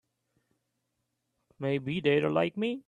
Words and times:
Maybe 1.59 1.99
they're 2.01 2.29
like 2.31 2.57
me. 2.57 2.79